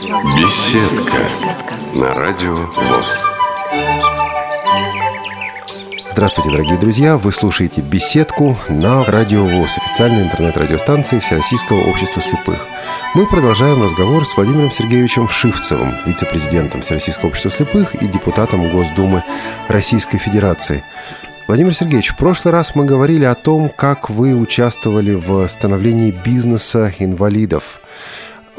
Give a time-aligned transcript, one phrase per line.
[0.00, 1.20] Беседка
[1.92, 3.18] на радио ВОЗ.
[6.08, 7.18] Здравствуйте, дорогие друзья!
[7.18, 12.66] Вы слушаете «Беседку» на Радио ВОЗ, официальной интернет-радиостанции Всероссийского общества слепых.
[13.14, 19.22] Мы продолжаем разговор с Владимиром Сергеевичем Шивцевым, вице-президентом Всероссийского общества слепых и депутатом Госдумы
[19.68, 20.82] Российской Федерации.
[21.46, 26.90] Владимир Сергеевич, в прошлый раз мы говорили о том, как вы участвовали в становлении бизнеса
[26.98, 27.80] инвалидов.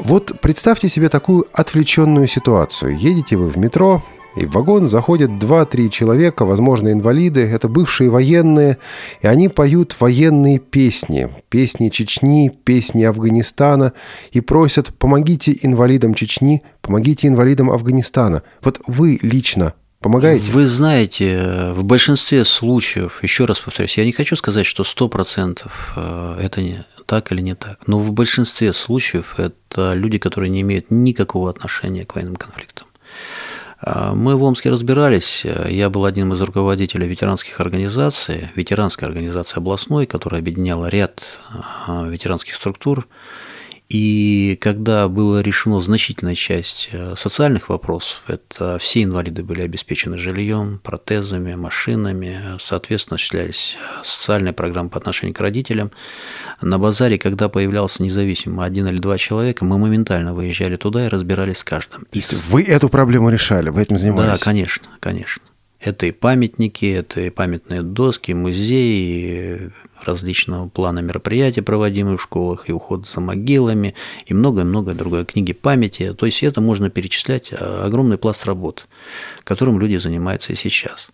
[0.04, 2.98] Вот представьте себе такую отвлеченную ситуацию.
[2.98, 4.02] Едете вы в метро,
[4.34, 7.42] и в вагон заходят 2-3 человека, возможно, инвалиды.
[7.42, 8.78] Это бывшие военные,
[9.20, 11.28] и они поют военные песни.
[11.48, 13.92] Песни Чечни, песни Афганистана.
[14.32, 18.42] И просят, помогите инвалидам Чечни, помогите инвалидам Афганистана.
[18.62, 20.50] Вот вы лично Помогаете?
[20.50, 25.60] Вы знаете, в большинстве случаев, еще раз повторюсь, я не хочу сказать, что 100%
[25.94, 30.60] э, это не так или не так, но в большинстве случаев это люди, которые не
[30.62, 32.86] имеют никакого отношения к военным конфликтам.
[33.84, 35.44] Э, мы в Омске разбирались.
[35.44, 41.38] Я был одним из руководителей ветеранских организаций, ветеранской организации областной, которая объединяла ряд
[41.86, 43.06] э, ветеранских структур.
[43.92, 50.80] И когда была решена значительная часть э, социальных вопросов, это все инвалиды были обеспечены жильем,
[50.82, 55.90] протезами, машинами, соответственно, осуществлялись э, социальные программы по отношению к родителям.
[56.62, 61.58] На базаре, когда появлялся независимо один или два человека, мы моментально выезжали туда и разбирались
[61.58, 62.06] с каждым.
[62.12, 64.40] И вы эту проблему решали, вы этим занимались?
[64.40, 65.42] Да, конечно, конечно.
[65.82, 72.72] Это и памятники, это и памятные доски, музеи, различного плана мероприятий, проводимых в школах, и
[72.72, 76.14] уход за могилами, и многое-многое другое, книги памяти.
[76.14, 78.86] То есть это можно перечислять а, огромный пласт работ,
[79.42, 81.08] которым люди занимаются и сейчас.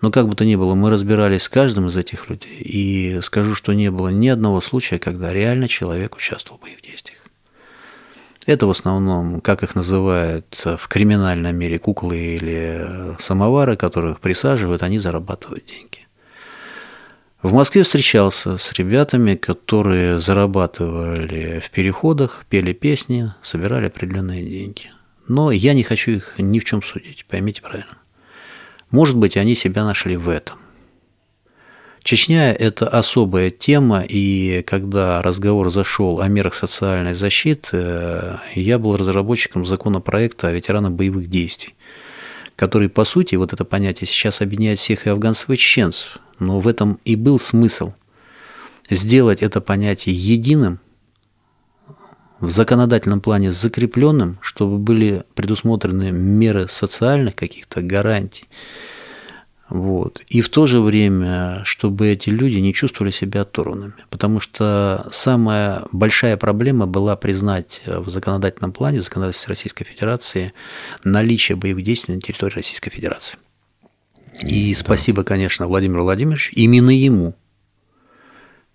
[0.00, 3.56] Но как бы то ни было, мы разбирались с каждым из этих людей, и скажу,
[3.56, 7.15] что не было ни одного случая, когда реально человек участвовал в боевых действиях.
[8.46, 15.00] Это в основном, как их называют в криминальном мире, куклы или самовары, которых присаживают, они
[15.00, 16.06] зарабатывают деньги.
[17.42, 24.92] В Москве встречался с ребятами, которые зарабатывали в переходах, пели песни, собирали определенные деньги.
[25.26, 27.98] Но я не хочу их ни в чем судить, поймите правильно.
[28.90, 30.58] Может быть, они себя нашли в этом.
[32.06, 39.66] Чечня– это особая тема, и когда разговор зашел о мерах социальной защиты, я был разработчиком
[39.66, 41.74] законопроекта о ветеранах боевых действий,
[42.54, 46.18] который, по сути, вот это понятие сейчас объединяет всех и афганцев, и чеченцев.
[46.38, 47.92] Но в этом и был смысл–
[48.88, 50.78] сделать это понятие единым,
[52.38, 58.44] в законодательном плане закрепленным, чтобы были предусмотрены меры социальных каких-то гарантий,
[59.68, 60.22] вот.
[60.28, 63.94] И в то же время, чтобы эти люди не чувствовали себя оторванными.
[64.10, 70.52] Потому что самая большая проблема была признать в законодательном плане, в законодательстве Российской Федерации,
[71.02, 73.38] наличие боевых действий на территории Российской Федерации.
[74.40, 74.78] И да.
[74.78, 77.34] спасибо, конечно, Владимиру Владимировичу, именно ему,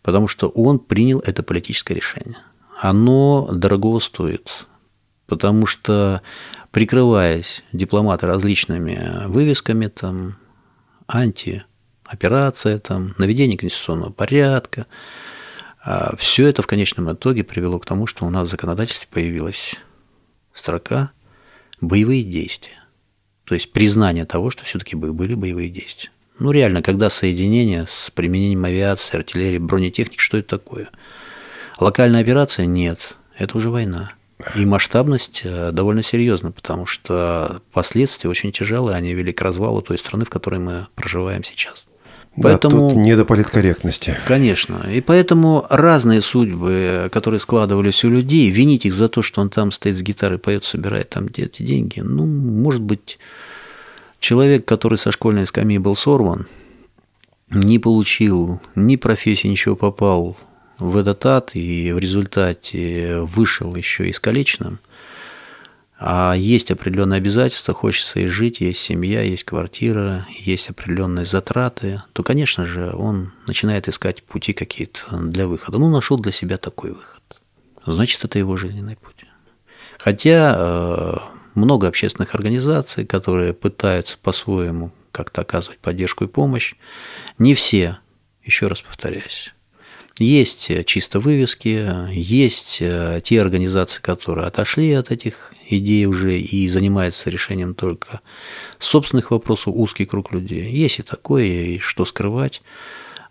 [0.02, 2.38] потому что он принял это политическое решение.
[2.82, 4.66] Оно дорого стоит,
[5.28, 6.22] потому что
[6.72, 10.38] прикрываясь дипломаты различными вывесками, там,
[11.12, 14.88] антиоперация, там, наведение конституционного порядка.
[15.84, 19.76] А Все это в конечном итоге привело к тому, что у нас в законодательстве появилась
[20.54, 21.12] строка
[21.80, 22.84] «боевые действия».
[23.46, 26.12] То есть признание того, что все-таки были боевые действия.
[26.40, 30.90] Ну, реально, когда соединение с применением авиации, артиллерии, бронетехники, что это такое?
[31.80, 32.66] Локальная операция?
[32.66, 34.12] Нет, это уже война.
[34.56, 39.98] И масштабность э, довольно серьезна, потому что последствия очень тяжелые, они вели к развалу той
[39.98, 41.88] страны, в которой мы проживаем сейчас.
[42.42, 44.18] Поэтому, да, тут не до политкорректности.
[44.26, 44.90] Конечно.
[44.90, 49.72] И поэтому разные судьбы, которые складывались у людей, винить их за то, что он там
[49.72, 53.20] стоит с гитарой, поет, собирает там эти деньги, ну, может быть,
[54.22, 56.48] человек, который со школьной скамьи был сорван,
[57.50, 60.38] не получил ни профессии, ничего попал
[60.82, 64.80] в этот ад и в результате вышел еще искалеченным,
[66.00, 72.24] а есть определенные обязательства, хочется и жить, есть семья, есть квартира, есть определенные затраты, то,
[72.24, 75.78] конечно же, он начинает искать пути какие-то для выхода.
[75.78, 77.22] Ну, нашел для себя такой выход.
[77.86, 79.26] Значит, это его жизненный путь.
[80.00, 81.18] Хотя э,
[81.54, 86.74] много общественных организаций, которые пытаются по-своему как-то оказывать поддержку и помощь,
[87.38, 88.00] не все,
[88.44, 89.54] еще раз повторяюсь,
[90.22, 96.68] есть э, чисто вывески, есть э, те организации, которые отошли от этих идей уже и
[96.70, 98.22] занимаются решением только
[98.80, 100.72] собственных вопросов, узкий круг людей.
[100.72, 102.62] Есть и такое, и что скрывать.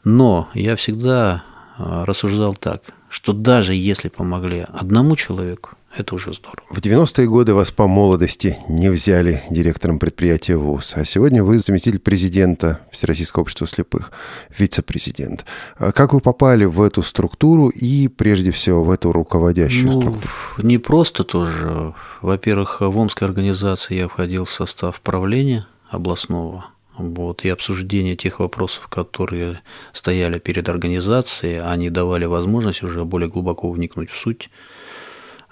[0.05, 1.45] Но я всегда
[1.79, 6.63] э, рассуждал так, что даже если помогли одному человеку, Это уже здорово.
[6.71, 11.99] В 90-е годы вас по молодости не взяли директором предприятия ВУЗ, а сегодня вы заместитель
[11.99, 14.13] президента Всероссийского общества слепых,
[14.57, 15.45] вице-президент.
[15.79, 20.33] А как вы попали в эту структуру и, прежде всего, в эту руководящую ну, структуру?
[20.59, 21.95] Не просто тоже.
[22.23, 26.67] Во-первых, в Омской организации я входил в состав правления областного
[26.99, 33.71] вот, и обсуждение тех вопросов, которые стояли перед организацией, они давали возможность уже более глубоко
[33.71, 34.51] вникнуть в суть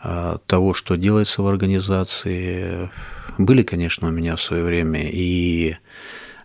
[0.03, 2.91] того, что делается в организации.
[3.37, 5.77] Были, конечно, у меня в свое время и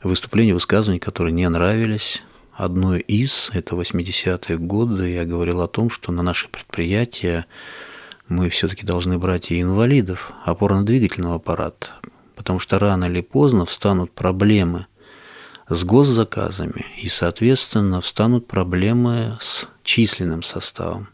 [0.02, 2.24] выступления, высказывания, которые не нравились.
[2.54, 7.46] Одно из, это 80-е годы, я говорил о том, что на наше предприятие
[8.28, 11.96] мы все-таки должны брать и инвалидов опорно-двигательного аппарата,
[12.36, 14.86] потому что рано или поздно встанут проблемы
[15.68, 21.10] с госзаказами, и, соответственно, встанут проблемы с численным составом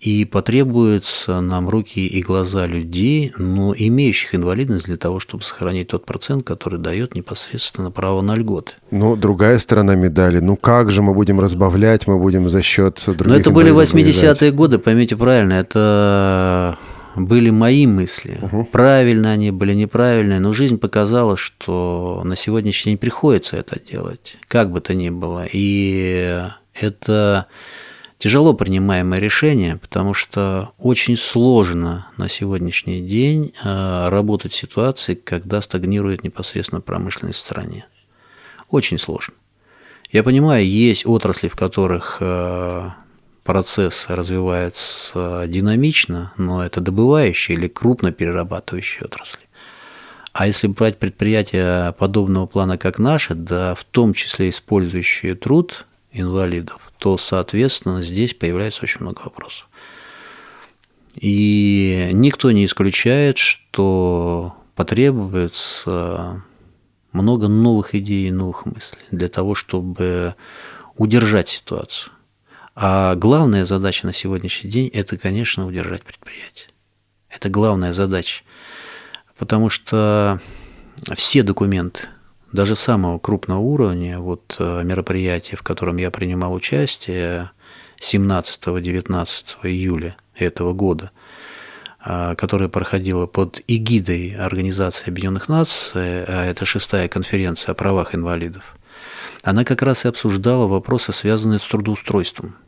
[0.00, 6.06] и потребуются нам руки и глаза людей, но имеющих инвалидность для того, чтобы сохранить тот
[6.06, 8.74] процент, который дает непосредственно право на льготы.
[8.90, 10.38] Ну, другая сторона медали.
[10.38, 14.52] Ну, как же мы будем разбавлять, мы будем за счет других Но это были 80-е
[14.52, 16.78] годы, поймите правильно, это
[17.16, 18.38] были мои мысли.
[18.42, 18.68] Угу.
[18.70, 24.70] Правильно они были, неправильные, но жизнь показала, что на сегодняшний день приходится это делать, как
[24.70, 25.44] бы то ни было.
[25.52, 26.40] И
[26.74, 27.46] это
[28.18, 35.62] тяжело принимаемое решение, потому что очень сложно на сегодняшний день э, работать в ситуации, когда
[35.62, 37.86] стагнирует непосредственно промышленность в стране.
[38.70, 39.34] Очень сложно.
[40.10, 42.90] Я понимаю, есть отрасли, в которых э,
[43.44, 49.40] процесс развивается динамично, но это добывающие или крупно перерабатывающие отрасли.
[50.32, 56.87] А если брать предприятия подобного плана, как наше, да в том числе использующие труд инвалидов,
[56.98, 59.68] то, соответственно, здесь появляется очень много вопросов.
[61.14, 66.42] И никто не исключает, что потребуется
[67.12, 70.34] много новых идей и новых мыслей для того, чтобы
[70.96, 72.12] удержать ситуацию.
[72.74, 76.68] А главная задача на сегодняшний день– это, конечно, удержать предприятие.
[77.28, 78.44] Это главная задача.
[79.36, 80.40] Потому что
[81.16, 82.02] все документы,
[82.52, 87.50] даже самого крупного уровня, вот э, мероприятие, в котором я принимал участие
[88.00, 91.10] 17-19 июля этого года,
[92.04, 98.76] э, которое проходило под эгидой Организации Объединенных Наций, а это шестая конференция о правах инвалидов,
[99.42, 102.56] она как раз и обсуждала вопросы, связанные с трудоустройством–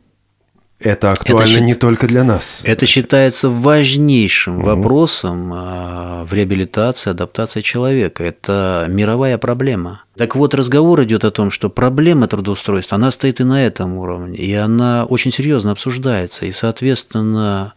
[0.81, 2.63] это актуально это, не только для нас.
[2.65, 4.65] Это считается важнейшим угу.
[4.65, 8.23] вопросом а, в реабилитации, адаптации человека.
[8.23, 10.03] Это мировая проблема.
[10.17, 14.37] Так вот, разговор идет о том, что проблема трудоустройства, она стоит и на этом уровне,
[14.37, 16.45] и она очень серьезно обсуждается.
[16.45, 17.73] И, соответственно,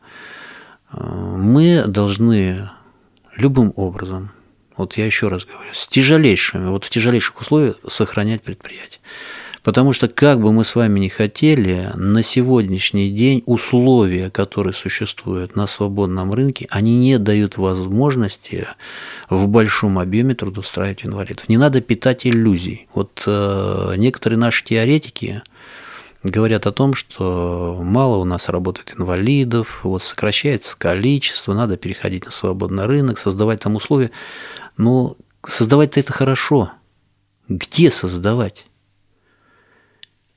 [0.91, 2.71] а, мы должны
[3.37, 4.31] любым образом,
[4.77, 9.01] вот я еще раз говорю, с тяжелейшими, вот в тяжелейших условиях сохранять предприятие.
[9.65, 15.57] Потому что, как бы мы с вами ни хотели, на сегодняшний день условия, которые существуют
[15.57, 18.69] на свободном рынке, они не дают возможности
[19.31, 21.49] в большом объеме трудоустраивать инвалидов.
[21.49, 22.89] Не надо питать иллюзий.
[22.95, 25.43] Вот э, некоторые наши теоретики
[26.23, 32.31] говорят о том, что мало у нас работает инвалидов, вот сокращается количество, надо переходить на
[32.31, 34.11] свободный рынок, создавать там условия.
[34.77, 36.71] Но создавать-то это хорошо.
[37.49, 38.67] Где создавать?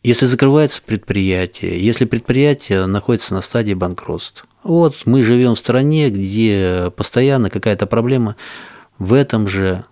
[0.03, 6.91] Если закрывается предприятие, если предприятие находится на стадии банкротства, вот мы живем в стране, где
[6.95, 8.35] постоянно какая-то проблема,
[8.99, 9.85] в этом же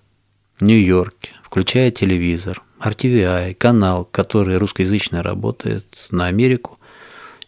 [0.61, 6.79] Нью-Йорке, включая телевизор, RTVI, канал, который русскоязычно работает на Америку,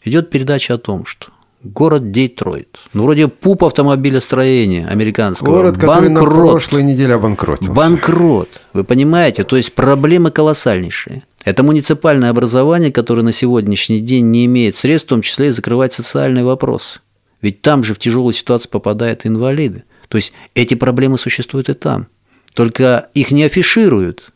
[0.03, 1.27] идет передача о том, что
[1.63, 7.73] город Детройт, ну вроде пуп автомобилестроения американского, город, который банкрот, на прошлой неделе обанкротился.
[7.73, 11.23] Банкрот, вы понимаете, то есть проблемы колоссальнейшие.
[11.47, 15.93] Это муниципальное образование, которое на сегодняшний день не имеет средств, в том числе и закрывать
[15.93, 16.99] социальные вопросы.
[17.41, 19.85] Ведь там же в тяжелую ситуацию попадают инвалиды.
[20.09, 22.07] То есть эти проблемы существуют и там.
[22.53, 24.33] Только их не афишируют,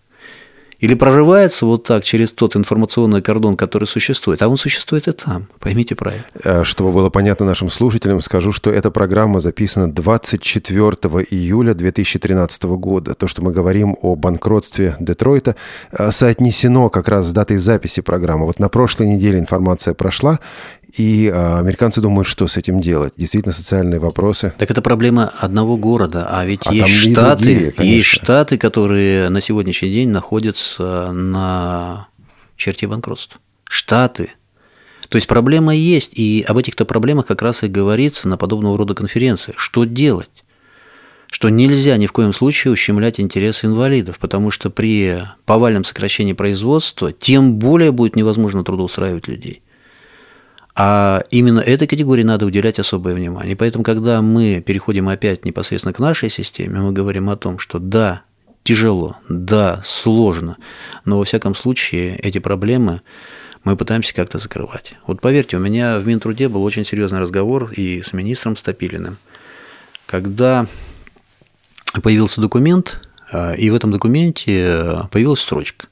[0.82, 5.48] или прорывается вот так через тот информационный кордон, который существует, а он существует и там,
[5.60, 6.26] поймите правильно.
[6.44, 10.90] Э, чтобы было понятно нашим слушателям, скажу, что эта программа записана 24
[11.30, 13.14] июля 2013 года.
[13.14, 15.56] То, что мы говорим о банкротстве Детройта,
[15.92, 18.48] э, соотнесено как раз с датой записи программы.
[18.48, 20.40] Вот на прошлой неделе информация прошла,
[20.98, 23.14] и а, американцы думают, что с этим делать.
[23.18, 24.54] Действительно, социальные вопросы.
[24.58, 29.42] Так это проблема одного города, а ведь а есть штаты, другие, есть штаты, которые на
[29.42, 32.08] сегодняшний день находятся на
[32.58, 33.40] черте банкротства.
[33.70, 34.32] Штаты.
[35.10, 38.94] То есть проблема есть, и об этих-то проблемах как раз и говорится на подобного рода
[38.94, 39.54] конференции.
[39.58, 40.30] Что делать?
[41.30, 47.12] Что нельзя ни в коем случае ущемлять интересы инвалидов, потому что при повальном сокращении производства
[47.12, 49.62] тем более будет невозможно трудоустраивать людей.
[50.76, 53.56] А именно этой категории надо уделять особое внимание.
[53.56, 58.24] Поэтому, когда мы переходим опять непосредственно к нашей системе, мы говорим о том, что да,
[58.64, 60.58] тяжело, да, сложно,
[61.04, 63.02] но во всяком случае эти проблемы
[63.64, 64.94] мы пытаемся как-то закрывать.
[65.06, 69.18] Вот поверьте, у меня в Минтруде был очень серьезный разговор и с министром Стопилиным,
[70.06, 70.68] когда
[72.02, 75.88] появился документ, а, и в этом документе появилась строчка,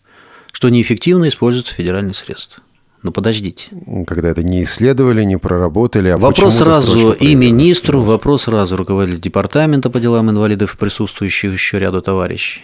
[0.52, 2.64] что неэффективно используются федеральные средства.
[3.02, 3.68] Ну подождите.
[4.08, 9.90] Когда это не исследовали, не проработали, а Вопрос сразу и министру, вопрос сразу руководителю департамента
[9.90, 12.64] по делам инвалидов и присутствующих еще ряду товарищей.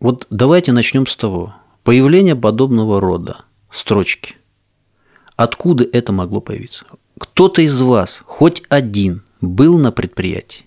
[0.00, 1.54] Вот давайте начнем с того.
[1.84, 4.36] Появление подобного рода строчки.
[5.36, 6.86] Откуда это могло появиться?
[7.18, 10.64] Кто-то из вас, хоть один, был на предприятии?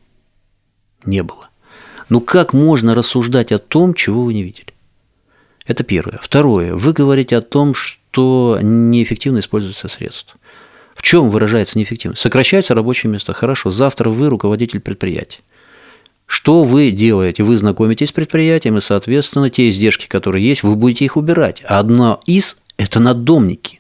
[1.06, 1.50] Не было.
[2.08, 4.74] Ну как можно рассуждать о том, чего вы не видели?
[5.66, 6.20] Это первое.
[6.22, 6.76] Второе.
[6.76, 7.99] Вы говорите о том, что
[8.62, 10.40] неэффективно используются средства.
[10.96, 12.22] В чем выражается неэффективность?
[12.22, 13.34] Сокращаются рабочие места.
[13.34, 13.72] Хорошо.
[13.72, 15.40] Завтра вы руководитель предприятия.
[16.26, 17.44] Что вы делаете?
[17.44, 21.64] Вы знакомитесь с предприятием, и, соответственно, те издержки, которые есть, вы будете их убирать.
[21.68, 23.80] А одна из– это надомники.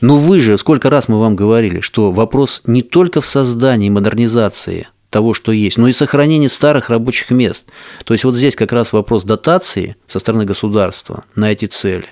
[0.00, 4.88] Но вы же, сколько раз мы вам говорили, что вопрос не только в создании модернизации–
[5.10, 7.64] того, что есть, но и сохранение старых рабочих мест.
[8.04, 12.08] То есть вот здесь как раз вопрос дотации со стороны государства на эти цели,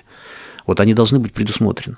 [0.67, 1.97] вот они должны быть предусмотрены.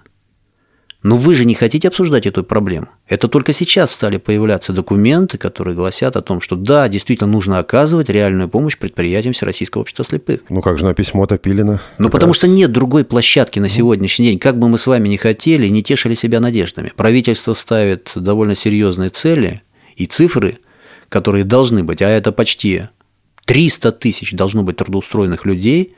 [1.02, 2.88] Но вы же не хотите обсуждать эту проблему.
[3.08, 8.10] Это только сейчас стали появляться документы, которые гласят о том, что да, действительно нужно оказывать
[8.10, 10.42] реальную помощь предприятиям Всероссийского общества слепых.
[10.50, 11.82] Ну как же на письмо Топилина?
[11.98, 12.38] Ну потому раз.
[12.38, 14.40] что нет другой площадки на сегодняшний день.
[14.40, 16.92] Как бы мы с вами не хотели, не тешили себя надеждами.
[16.96, 19.62] Правительство ставит довольно серьезные цели
[19.96, 20.60] и цифры–
[21.10, 22.84] которые должны быть, а это почти
[23.46, 25.96] 300 тысяч должно быть трудоустроенных людей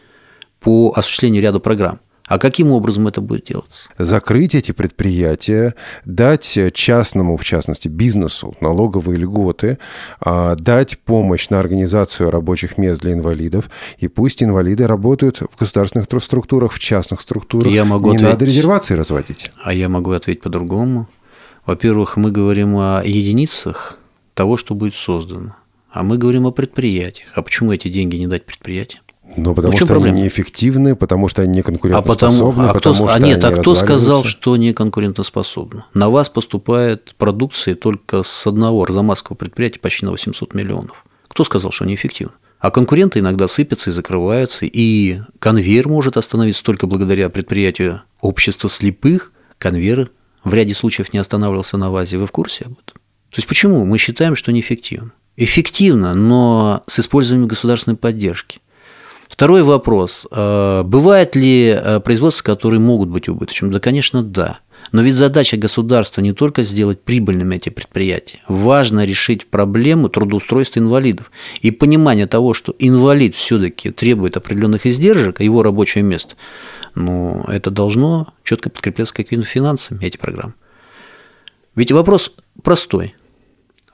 [0.59, 1.99] по осуществлению ряда программ.
[2.31, 3.89] А каким образом это будет делаться?
[3.97, 9.79] Закрыть эти предприятия, дать частному, в частности, бизнесу налоговые льготы,
[10.21, 16.07] а, дать помощь на организацию рабочих мест для инвалидов, и пусть инвалиды работают в государственных
[16.23, 17.69] структурах, в частных структурах.
[17.69, 18.33] Я могу Не ответить...
[18.33, 19.51] надо резервации разводить.
[19.61, 21.09] А я могу ответить по-другому.
[21.65, 23.97] Во-первых, мы говорим о единицах,
[24.35, 25.57] того, что будет создано.
[25.91, 27.27] А мы говорим о предприятиях.
[27.35, 29.03] А почему эти деньги не дать предприятиям?
[29.37, 30.15] Ну, потому что проблема?
[30.15, 33.51] они неэффективны, потому что они не конкурентоспособны, а потому, а кто, что а нет, а
[33.51, 35.83] кто сказал, что не конкурентоспособны?
[35.93, 41.05] На вас поступает продукции только с одного арзамасского предприятия почти на 800 миллионов.
[41.27, 42.33] Кто сказал, что они эффективны?
[42.59, 49.31] А конкуренты иногда сыпятся и закрываются, и конвейер может остановиться только благодаря предприятию общества слепых.
[49.57, 50.11] Конвейер
[50.43, 52.19] в ряде случаев не останавливался на ВАЗе.
[52.19, 53.01] Вы в курсе об этом?
[53.31, 55.11] То есть почему мы считаем, что неэффективно?
[55.37, 58.59] Эффективно, но с использованием государственной поддержки.
[59.41, 60.27] Второй вопрос.
[60.29, 63.73] Э, бывает ли э, производства, которые могут быть убыточными?
[63.73, 64.59] Да, конечно, да.
[64.91, 68.41] Но ведь задача государства не только сделать прибыльными эти предприятия.
[68.47, 71.31] Важно решить проблему трудоустройства инвалидов.
[71.61, 76.35] И понимание того, что инвалид все-таки требует определенных издержек, а его рабочее место,
[76.93, 80.53] ну, это должно четко подкрепляться какими-то финансами, эти программы.
[81.75, 82.31] Ведь вопрос
[82.61, 83.15] простой.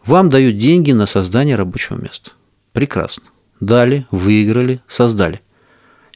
[0.06, 2.32] Вам дают деньги на создание рабочего места.
[2.74, 3.24] Прекрасно.
[3.60, 5.42] Дали, выиграли, создали.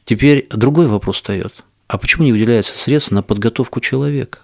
[0.04, 1.64] Теперь другой вопрос встает.
[1.88, 4.38] А почему не выделяется средства на подготовку человека?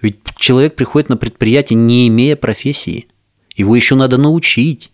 [0.00, 3.08] Ведь человек приходит на предприятие, не имея профессии.
[3.56, 4.92] Его еще надо научить.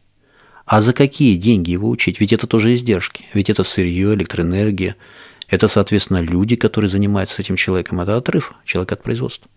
[0.64, 2.20] А за какие деньги его учить?
[2.20, 3.26] Ведь это тоже издержки.
[3.34, 4.96] Ведь это сырье, электроэнергия.
[5.48, 8.00] Это, соответственно, люди, которые занимаются этим человеком.
[8.00, 9.50] Это отрыв человека от производства.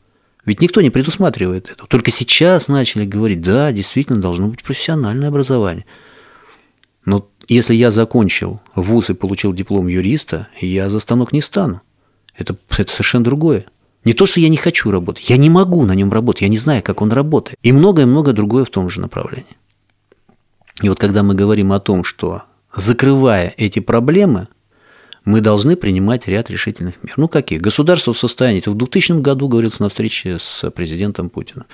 [0.46, 1.88] Ведь никто не предусматривает этого.
[1.88, 5.86] Только сейчас начали говорить, да, действительно должно быть профессиональное образование.
[7.08, 11.82] Но если я закончил вуз и получил диплом юриста, я за станок не стану.
[12.36, 13.66] Это, это совершенно другое.
[14.04, 16.58] Не то, что я не хочу работать, я не могу на нем работать, я не
[16.58, 17.58] знаю, как он работает.
[17.64, 19.56] И многое-многое другое в том же направлении.
[20.82, 22.44] И вот когда мы говорим о том, что
[22.76, 24.50] закрывая эти проблемы,
[25.24, 27.14] мы должны принимать ряд решительных мер.
[27.16, 27.58] Ну, какие?
[27.58, 31.68] Государство в состоянии, это в 2000 году говорилось на встрече с президентом Путиным,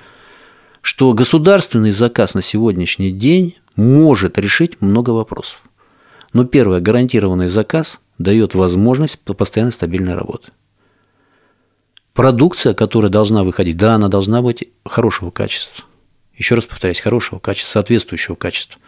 [0.80, 5.60] что государственный заказ на сегодняшний день может решить много вопросов.
[6.32, 10.50] Но первое, гарантированный заказ дает возможность постоянной стабильной работы.
[12.12, 15.84] Продукция, которая должна выходить, да, она должна быть хорошего качества.
[16.36, 18.80] Еще раз повторяюсь, хорошего качества, соответствующего качества.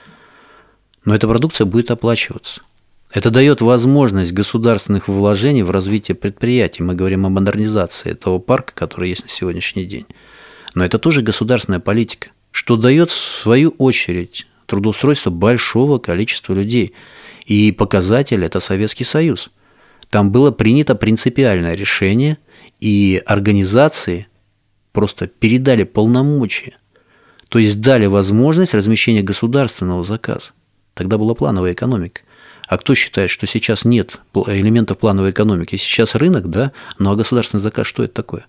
[1.05, 2.63] Но эта продукция будет оплачиваться.
[3.13, 6.83] Это дает возможность государственных вложений в развитие предприятий.
[6.83, 10.07] Мы говорим о модернизации этого парка, который есть на сегодняшний день.
[10.75, 16.93] Но это тоже государственная политика, что дает в свою очередь трудоустройство большого количества людей.
[17.45, 19.51] И показатель– это Советский Союз.
[20.11, 22.39] Там было принято принципиальное решение,
[22.81, 24.29] и организации
[24.93, 26.77] просто передали полномочия,
[27.49, 30.51] то есть дали возможность размещения государственного заказа.
[30.95, 32.23] Тогда была плановая экономика.
[32.67, 35.77] А кто считает, что сейчас нет элементов плановой экономики?
[35.77, 38.47] Сейчас рынок, да, ну а государственный заказ что это такое?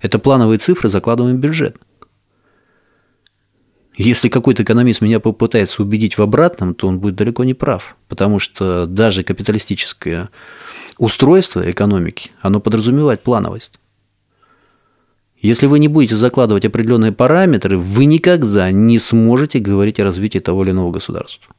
[0.00, 1.76] Это плановые цифры, закладываем в бюджет.
[3.96, 8.38] Если какой-то экономист меня попытается убедить в обратном, то он будет далеко не прав, потому
[8.38, 10.28] что даже капиталистическое
[10.98, 13.72] устройство экономики, оно подразумевает плановость.
[15.40, 20.64] Если вы не будете закладывать определенные параметры, вы никогда не сможете говорить о развитии того
[20.64, 21.54] или иного государства.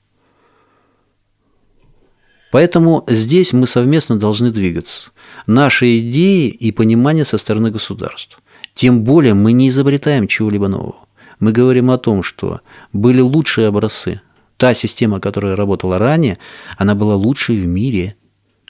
[2.51, 5.11] Поэтому здесь мы совместно должны двигаться.
[5.47, 8.41] Наши идеи и понимание со стороны государства.
[8.73, 11.06] Тем более мы не изобретаем чего-либо нового.
[11.39, 12.61] Мы говорим о том, что
[12.93, 14.21] были лучшие образцы.
[14.57, 16.39] Та система, которая работала ранее,
[16.77, 18.15] она была лучшей в мире.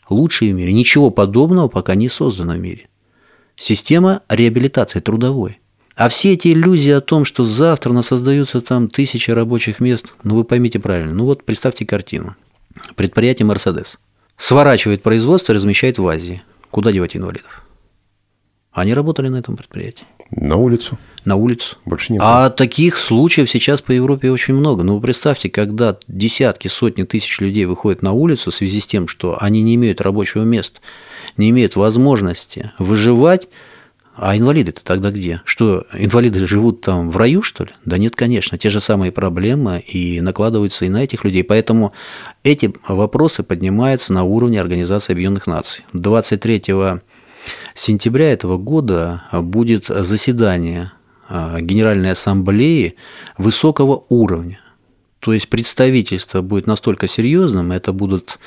[0.09, 0.73] Лучшей в мире.
[0.73, 2.89] Ничего подобного пока не создано в мире.
[3.55, 5.59] Система реабилитации трудовой.
[5.95, 10.35] А все эти иллюзии о том, что завтра нас создаются там тысячи рабочих мест, ну
[10.35, 11.13] вы поймите правильно.
[11.13, 12.35] Ну вот представьте картину
[12.95, 13.97] предприятие «Мерседес».
[14.37, 16.43] Сворачивает производство и размещает в Азии.
[16.69, 17.63] Куда девать инвалидов?
[18.71, 20.05] Они работали на этом предприятии.
[20.31, 20.97] На улицу.
[21.25, 21.77] На улицу.
[21.85, 22.21] Больше нет.
[22.23, 24.83] А таких случаев сейчас по Европе очень много.
[24.83, 29.07] Ну, вы представьте, когда десятки, сотни тысяч людей выходят на улицу в связи с тем,
[29.07, 30.79] что они не имеют рабочего места,
[31.35, 33.49] не имеют возможности выживать,
[34.17, 35.41] а инвалиды-то тогда где?
[35.45, 37.71] Что, инвалиды живут там в раю, что ли?
[37.85, 41.43] Да нет, конечно, те же самые проблемы и накладываются и на этих людей.
[41.43, 41.93] Поэтому
[42.43, 45.85] эти вопросы поднимаются на уровне Организации Объединенных Наций.
[45.93, 46.63] 23
[47.73, 50.91] сентября этого года будет заседание
[51.29, 52.95] а, Генеральной Ассамблеи
[53.37, 54.59] высокого уровня.
[55.19, 58.39] То есть представительство будет настолько серьезным, это будут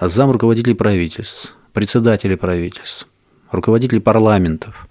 [0.00, 3.06] зам руководителей правительств, председатели правительств,
[3.50, 4.88] руководители парламентов.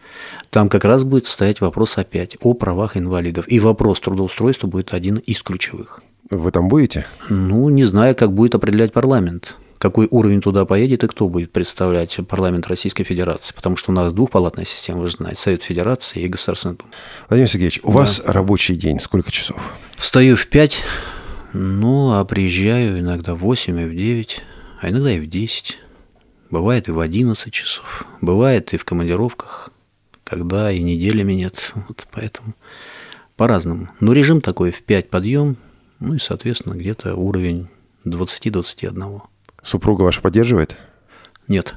[0.51, 3.45] Там как раз будет стоять вопрос опять о правах инвалидов.
[3.47, 6.01] И вопрос трудоустройства будет один из ключевых.
[6.29, 7.05] Вы там будете?
[7.29, 12.17] Ну, не знаю, как будет определять парламент какой уровень туда поедет и кто будет представлять
[12.29, 13.53] парламент Российской Федерации.
[13.53, 16.89] Потому что у нас двухпалатная система, вы же знаете, Совет Федерации и Государственная Дума.
[17.27, 17.93] Владимир Сергеевич, у да.
[17.99, 19.73] вас рабочий день сколько часов?
[19.97, 20.77] Встаю в 5,
[21.51, 24.41] ну, а приезжаю иногда в 8 и в 9,
[24.79, 25.77] а иногда и в 10.
[26.49, 28.05] Бывает и в 11 часов.
[28.21, 29.69] Бывает и в командировках,
[30.23, 31.73] когда и неделями нет.
[31.89, 32.53] Вот поэтому
[33.35, 33.89] по-разному.
[33.99, 35.57] Но режим такой в 5 подъем,
[35.99, 37.67] ну и, соответственно, где-то уровень
[38.05, 39.23] 20-21.
[39.63, 40.77] Супруга ваша поддерживает?
[41.47, 41.75] Нет.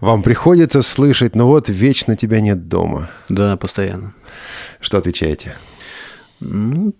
[0.00, 3.10] Вам приходится слышать, ну вот вечно тебя нет дома.
[3.28, 4.14] Да, постоянно.
[4.80, 5.56] Что отвечаете?
[6.40, 6.94] Ну,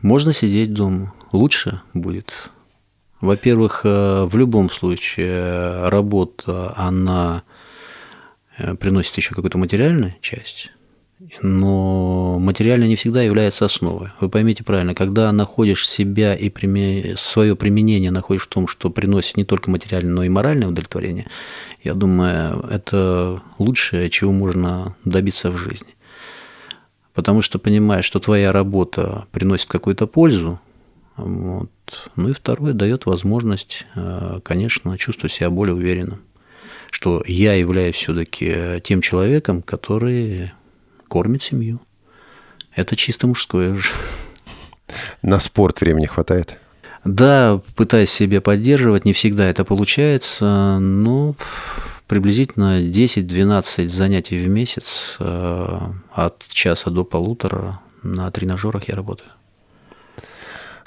[0.00, 1.12] можно сидеть дома.
[1.32, 2.32] Лучше будет
[3.22, 7.44] во-первых, э, в любом случае э, работа, она
[8.58, 10.72] э, приносит еще какую-то материальную часть,
[11.40, 14.10] но материально не всегда является основой.
[14.20, 16.50] Вы поймите правильно, когда находишь себя и
[17.16, 21.26] свое применение находишь в том, что приносит не только материальное, но и моральное удовлетворение,
[21.82, 25.94] я думаю, это лучшее, чего можно добиться в жизни.
[27.14, 30.60] Потому что понимаешь, что твоя работа приносит какую-то пользу,
[31.16, 31.70] вот.
[32.16, 36.22] Ну и второе, дает возможность, э, конечно, чувствовать себя более уверенным,
[36.90, 40.52] что я являюсь все-таки тем человеком, который
[41.12, 41.78] кормит семью.
[42.74, 43.90] Это чисто мужское же.
[45.20, 46.58] На спорт времени хватает?
[47.04, 51.34] Да, пытаюсь себя поддерживать, не всегда это получается, но
[52.06, 55.78] приблизительно 10-12 занятий в месяц э,
[56.14, 59.28] от часа до полутора на тренажерах я работаю.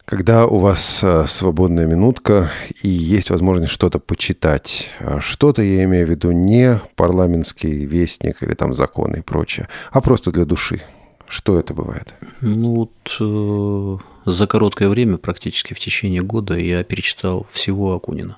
[0.06, 2.52] Когда у вас э, свободная минутка
[2.84, 8.54] и есть возможность что-то почитать, а что-то я имею в виду не парламентский вестник или
[8.54, 10.82] там законы и прочее, а просто для души.
[11.28, 12.14] Что это бывает?
[12.42, 18.38] Ну вот э, за короткое время, практически в течение года, я перечитал всего Акунина.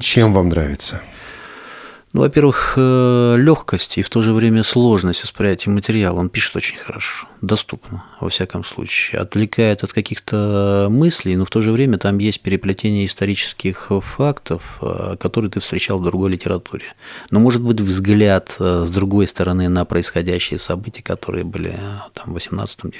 [0.00, 1.02] Чем вам нравится?
[2.14, 6.18] Ну, во-первых, э, легкость и в то же время сложность восприятия материала.
[6.18, 9.20] Он пишет очень хорошо, доступно, во всяком случае.
[9.20, 15.16] Отвлекает от каких-то мыслей, но в то же время там есть переплетение исторических фактов, э,
[15.20, 16.94] которые ты встречал в другой литературе.
[17.30, 21.78] Но, может быть, взгляд э, с другой стороны на происходящие события, которые были
[22.14, 22.94] там в 18-19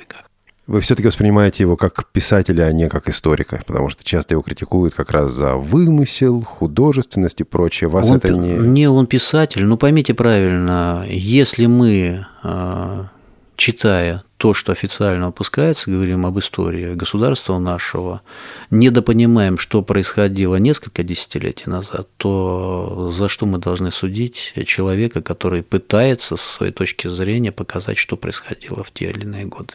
[0.00, 0.27] веках.
[0.68, 4.92] Вы все-таки воспринимаете его как писателя, а не как историка, потому что часто его критикуют
[4.92, 7.88] как раз за вымысел, художественность и прочее.
[7.88, 8.52] Вас он, это не...
[8.52, 9.64] Не, он писатель.
[9.64, 13.06] Ну, поймите правильно, если мы, а,
[13.56, 18.20] читая то, что официально выпускается, говорим об истории государства нашего,
[18.70, 26.36] недопонимаем, что происходило несколько десятилетий назад, то за что мы должны судить человека, который пытается
[26.36, 29.72] со своей точки зрения показать, что происходило в те или иные годы?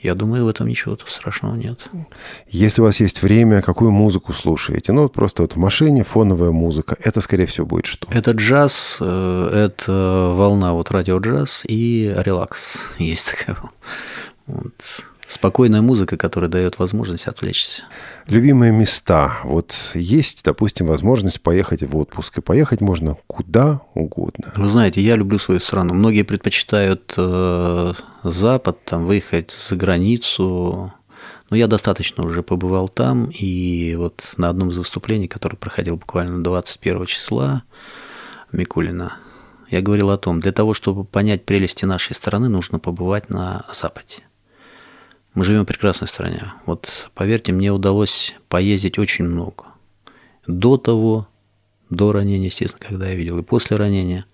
[0.00, 1.84] Я думаю, в этом ничего страшного нет.
[2.46, 4.92] Если у вас есть время, какую музыку слушаете?
[4.92, 6.96] Ну, вот просто вот в машине фоновая музыка.
[7.02, 8.06] Это, скорее всего, будет что?
[8.10, 12.90] Это джаз, э, это волна вот радио-джаз и релакс.
[12.98, 13.56] Есть такая.
[14.46, 14.72] Вот.
[15.26, 17.82] Спокойная музыка, которая дает возможность отвлечься.
[18.28, 19.38] Любимые места.
[19.44, 22.38] Вот есть, допустим, возможность поехать в отпуск.
[22.38, 24.52] И поехать можно куда угодно.
[24.54, 25.94] Вы знаете, я люблю свою страну.
[25.94, 30.92] Многие предпочитают э, Запад, там, выехать за границу.
[31.48, 33.30] Но я достаточно уже побывал там.
[33.32, 37.62] И вот на одном из выступлений, которое проходил буквально 21 числа
[38.52, 39.16] Микулина,
[39.70, 44.27] я говорил о том, для того, чтобы понять прелести нашей страны, нужно побывать на Западе.
[45.38, 46.52] Мы живем в прекрасной стране.
[46.66, 49.66] Вот поверьте, мне удалось поездить очень много.
[50.48, 51.28] До того,
[51.90, 54.26] до ранения, естественно, когда я видел, и после ранения.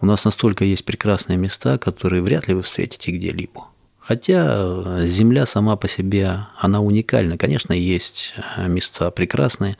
[0.00, 3.66] У нас настолько есть прекрасные места, которые вряд ли вы встретите где-либо.
[3.98, 7.36] Хотя земля сама по себе, она уникальна.
[7.36, 9.76] Конечно, есть места прекрасные,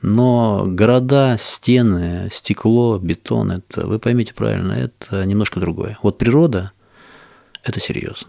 [0.00, 5.98] но города, стены, стекло, бетон, это, вы поймите правильно, это немножко другое.
[6.02, 6.72] Вот природа–
[7.62, 8.28] это серьезно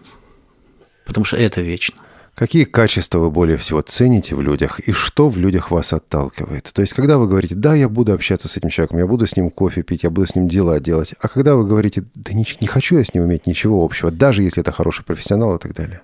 [1.06, 1.96] потому что это вечно.
[2.36, 6.70] Какие качества вы более всего цените в людях и что в людях вас отталкивает?
[6.74, 9.38] То есть, когда вы говорите, да, я буду общаться с этим человеком, я буду с
[9.38, 12.46] ним кофе пить, я буду с ним дела делать, а когда вы говорите, да не,
[12.60, 15.74] не хочу я с ним иметь ничего общего, даже если это хороший профессионал и так
[15.74, 16.02] далее?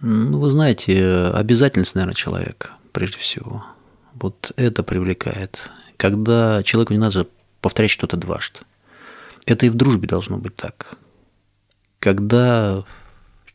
[0.00, 3.64] Ну, вы знаете, обязательность, наверное, человека, прежде всего.
[4.14, 5.70] Вот это привлекает.
[5.98, 7.28] Когда человеку не надо
[7.60, 8.58] повторять что-то дважды.
[9.46, 10.96] Это и в дружбе должно быть так.
[12.00, 12.84] Когда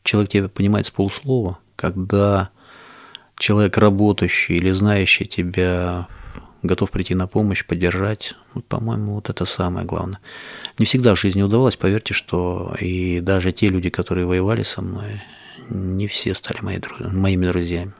[0.08, 2.48] человек тебя понимает с полуслова, когда
[3.36, 6.08] человек работающий или знающий тебя
[6.62, 10.18] готов прийти на помощь, поддержать, ну, по-моему, вот это самое главное.
[10.78, 15.22] Не всегда в жизни удавалось, поверьте, что и даже те люди, которые воевали со мной,
[15.68, 17.92] не все стали мои, моими друзьями.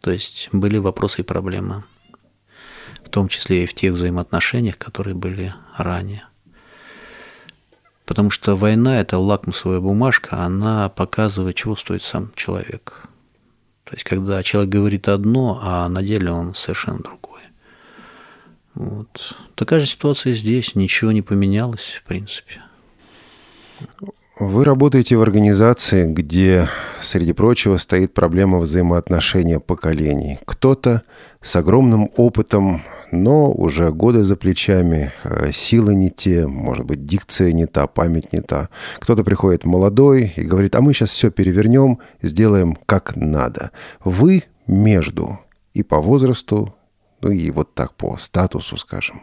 [0.00, 1.84] То есть были вопросы и проблемы,
[3.04, 6.24] в том числе и в тех взаимоотношениях, которые были ранее.
[8.10, 13.04] Потому что война– это лакмусовая бумажка, она показывает, чего стоит сам человек.
[13.84, 17.44] То есть, когда человек говорит одно, а на деле он совершенно другое.
[18.74, 19.36] Вот.
[19.54, 22.60] Такая же ситуация здесь, ничего не поменялось, в принципе.
[24.40, 26.66] Вы работаете в организации, где,
[27.02, 30.38] среди прочего, стоит проблема взаимоотношения поколений.
[30.46, 31.02] Кто-то
[31.42, 37.52] с огромным опытом, но уже годы за плечами, э, силы не те, может быть, дикция
[37.52, 38.70] не та, память не та.
[38.98, 43.72] Кто-то приходит молодой и говорит, а мы сейчас все перевернем, сделаем как надо.
[44.02, 45.38] Вы между
[45.74, 46.74] и по возрасту,
[47.20, 49.22] ну и вот так по статусу, скажем,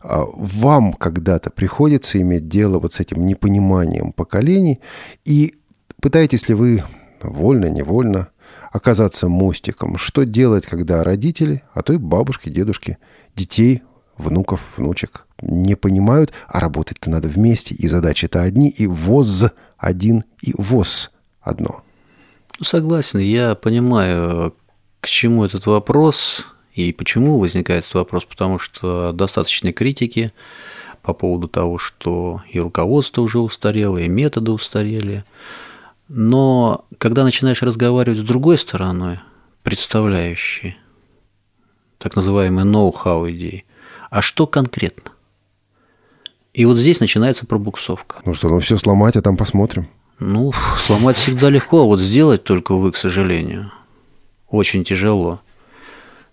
[0.00, 4.80] а вам когда-то приходится иметь дело вот с этим непониманием поколений,
[5.24, 5.54] и
[6.00, 6.82] пытаетесь ли вы
[7.22, 8.28] вольно, невольно
[8.72, 9.96] оказаться мостиком?
[9.98, 12.98] Что делать, когда родители, а то и бабушки, дедушки,
[13.34, 13.82] детей,
[14.16, 20.54] внуков, внучек не понимают, а работать-то надо вместе, и задачи-то одни, и ВОЗ один, и
[20.56, 21.82] ВОЗ одно.
[22.62, 24.54] Согласен, я понимаю,
[25.00, 26.46] к чему этот вопрос.
[26.74, 28.24] И почему возникает этот вопрос?
[28.24, 30.32] Потому что достаточно критики
[31.02, 35.24] по поводу того, что и руководство уже устарело, и методы устарели.
[36.08, 39.20] Но когда начинаешь разговаривать с другой стороной,
[39.62, 40.76] представляющей
[41.98, 43.64] так называемые ноу-хау идеи,
[44.10, 45.12] а что конкретно?
[46.52, 48.20] И вот здесь начинается пробуксовка.
[48.24, 49.88] Ну что, ну все сломать, а там посмотрим.
[50.20, 53.72] Ну, сломать всегда легко, а вот сделать только, увы, к сожалению,
[54.48, 55.40] очень тяжело.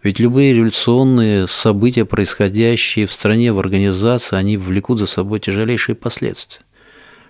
[0.04, 6.62] Ведь любые революционные события, происходящие в стране, в организации, они влекут за собой тяжелейшие последствия.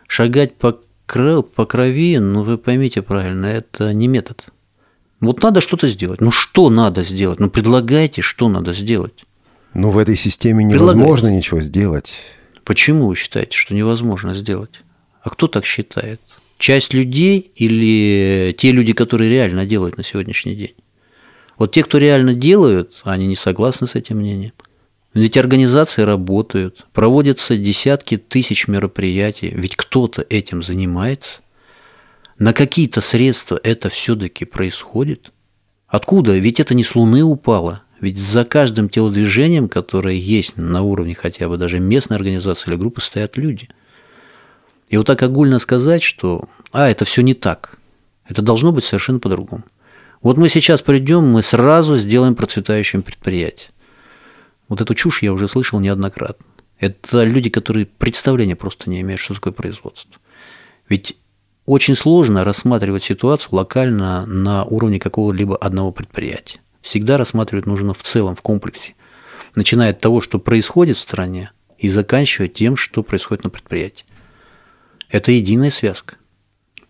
[0.07, 4.45] Шагать по, кров, по крови, ну вы поймите правильно, это не метод.
[5.19, 6.21] Вот надо что-то сделать.
[6.21, 7.39] Ну что надо сделать?
[7.39, 9.25] Ну предлагайте, что надо сделать.
[9.73, 12.19] Ну в этой системе невозможно ничего сделать.
[12.63, 14.81] Почему вы считаете, что невозможно сделать?
[15.21, 16.21] А кто так считает?
[16.57, 20.75] Часть людей или те люди, которые реально делают на сегодняшний день?
[21.61, 24.53] Вот те, кто реально делают, они не согласны с этим мнением.
[25.13, 31.41] Ведь организации работают, проводятся десятки тысяч мероприятий, ведь кто-то этим занимается.
[32.39, 35.31] на какие-то средства это все-таки происходит?
[35.85, 36.35] Откуда?
[36.35, 37.83] Ведь это не с Луны упало.
[37.99, 43.01] Ведь за каждым телодвижением, которое есть на уровне хотя бы даже местной организации или группы,
[43.01, 43.69] стоят люди.
[44.89, 47.77] И вот так огульно сказать, что «а, это все не так»,
[48.27, 49.63] это должно быть совершенно по-другому.
[50.21, 53.69] Вот мы сейчас придем, мы сразу сделаем процветающим предприятие.
[54.67, 56.45] Вот эту чушь я уже слышал неоднократно.
[56.79, 60.19] Это люди, которые представления просто не имеют, что такое производство.
[60.87, 61.17] Ведь
[61.65, 66.59] очень сложно рассматривать ситуацию локально на уровне какого-либо одного предприятия.
[66.81, 68.95] Всегда рассматривать нужно в целом, в комплексе.
[69.55, 74.05] Начиная от того, что происходит в стране, и заканчивая тем, что происходит на предприятии.
[75.09, 76.15] Это единая связка.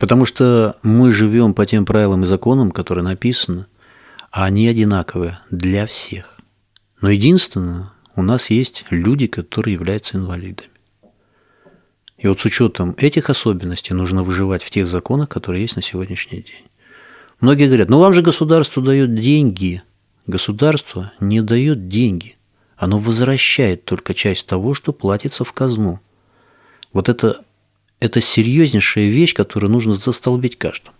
[0.02, 3.68] Потому что мы живем по тем правилам и законам, которые написаны,
[4.32, 6.40] а они одинаковые для всех.
[7.02, 10.72] Но единственное, у нас есть люди, которые являются инвалидами.
[12.18, 16.42] И вот с учетом этих особенностей нужно выживать в тех законах, которые есть на сегодняшний
[16.42, 16.66] день.
[17.40, 19.84] Многие говорят, ну вам же государство дает деньги.
[20.26, 22.38] Государство не дает деньги.
[22.76, 26.00] Оно возвращает только часть того, что платится в казну.
[26.92, 27.46] Вот это,
[28.02, 30.96] это серьезнейшая вещь, которую нужно застолбить каждому.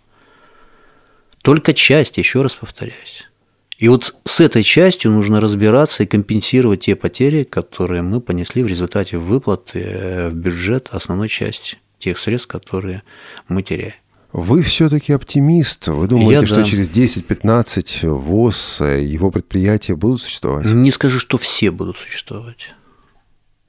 [1.42, 3.28] Только часть, еще раз повторяюсь.
[3.76, 8.68] И вот с этой частью нужно разбираться и компенсировать те потери, которые мы понесли в
[8.68, 13.02] результате выплаты э, в бюджет основной части тех средств, которые
[13.48, 13.94] мы теряем.
[14.32, 15.88] Вы все-таки оптимист.
[15.88, 16.64] Вы думаете, Я, что да.
[16.64, 20.66] через 10-15 ВОЗ, э, его предприятия будут существовать?
[20.66, 22.68] Не скажу, что все будут существовать.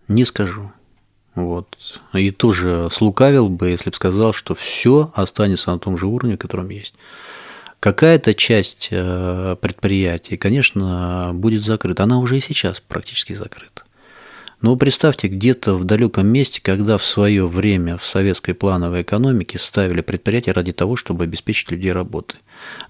[0.07, 0.71] Не скажу.
[1.35, 1.99] Вот.
[2.13, 6.69] И тоже слукавил бы, если бы сказал, что все останется на том же уровне, котором
[6.69, 6.93] есть.
[7.79, 12.03] Какая-то часть э, предприятий, конечно, будет закрыта.
[12.03, 13.83] Она уже и сейчас практически закрыта.
[14.61, 19.99] Но представьте, где-то в далеком месте, когда в свое время в советской плановой экономике ставили
[19.99, 22.39] предприятия ради того, чтобы обеспечить людей работой.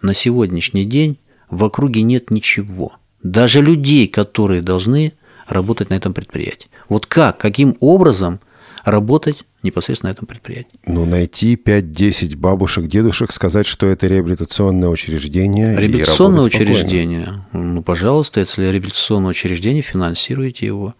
[0.03, 1.17] На сегодняшний день
[1.49, 2.93] в округе нет ничего.
[3.23, 5.13] Даже людей, которые должны
[5.47, 6.69] работать на этом предприятии.
[6.89, 8.39] Вот как, каким образом
[8.83, 10.79] работать непосредственно на этом предприятии?
[10.85, 15.77] Ну, найти 5-10 бабушек, дедушек, сказать, что это реабилитационное учреждение.
[15.77, 17.45] Реабилитационное учреждение.
[17.53, 20.95] Ну, пожалуйста, если реабилитационное учреждение, финансируйте его.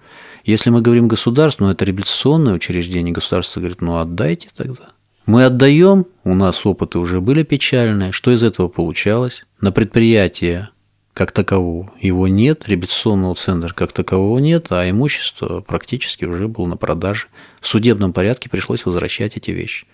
[0.46, 4.90] Если мы говорим государство, ну, это реабилитационное учреждение, государство говорит, ну, отдайте тогда.
[5.26, 8.12] Мы отдаем, у нас опыты уже были печальные.
[8.12, 9.46] Что из этого получалось?
[9.62, 10.70] На предприятие
[11.14, 16.78] как такового его нет, реабилитационного центра как такового нет, а имущество практически уже было на
[16.78, 17.28] продаже.
[17.62, 19.86] В судебном порядке пришлось возвращать эти вещи.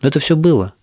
[0.00, 0.74] Но это все было.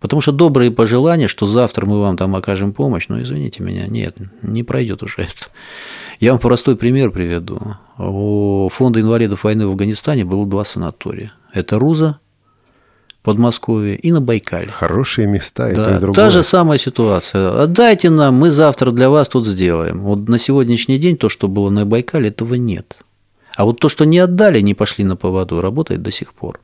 [0.00, 4.16] Потому что добрые пожелания, что завтра мы вам там окажем помощь, ну, извините меня, нет,
[4.40, 5.48] не пройдет уже это.
[6.20, 7.60] Я вам простой пример приведу.
[7.98, 11.34] У фонда инвалидов войны в Афганистане было два санатория.
[11.52, 12.18] Это Руза,
[13.22, 14.68] Подмосковье и на Байкале.
[14.68, 16.14] Хорошие места, и Да, то, и другое.
[16.14, 17.62] та же самая ситуация.
[17.62, 20.00] Отдайте нам, мы завтра для вас тут сделаем.
[20.00, 22.98] Вот на сегодняшний день то, что было на Байкале, этого нет.
[23.56, 26.60] А вот то, что не отдали, не пошли на поводу, работает до сих пор.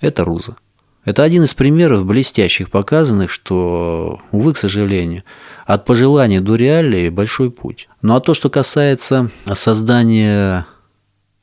[0.00, 0.56] Это Руза.
[1.04, 5.24] Это один из примеров блестящих показанных, что, увы, к сожалению,
[5.66, 7.88] от пожеланий до реалии большой путь.
[8.02, 10.66] Ну а то, что касается создания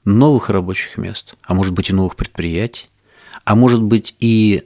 [0.05, 2.89] новых рабочих мест, а может быть и новых предприятий,
[3.45, 4.63] а может быть и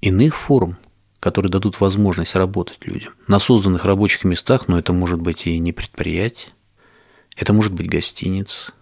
[0.00, 0.76] иных форм,
[1.18, 5.72] которые дадут возможность работать людям на созданных рабочих местах, но это может быть и не
[5.72, 6.52] предприятие,
[7.36, 8.72] это может быть гостиница,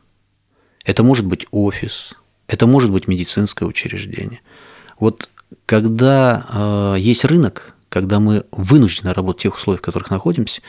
[0.85, 2.15] это может быть офис,
[2.49, 4.41] это может быть медицинское учреждение.
[4.99, 5.31] Вот
[5.67, 10.63] когда э, есть рынок, когда мы вынуждены работать в тех условиях, в которых находимся,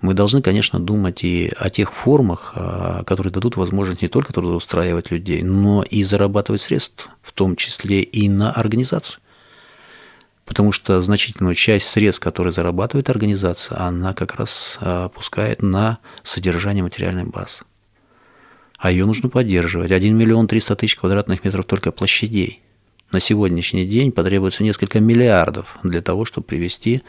[0.00, 5.10] мы должны, конечно, думать и о тех формах, э, которые дадут возможность не только трудоустраивать
[5.10, 9.20] людей, но и зарабатывать средства, в том числе и на организацию.
[10.46, 16.84] Потому что значительную часть средств, которые зарабатывает организация, она как раз э, опускает на содержание
[16.84, 17.62] материальной базы.
[18.78, 19.90] А ее нужно поддерживать.
[19.90, 22.62] 1 миллион 300 тысяч квадратных метров только площадей.
[23.12, 27.02] На сегодняшний день потребуется несколько миллиардов для того, чтобы привести